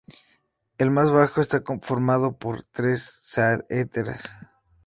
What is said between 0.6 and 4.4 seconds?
El más bajo está formado por tres saeteras.